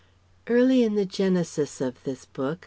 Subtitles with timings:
[0.47, 2.57] Early in the genesis of the book.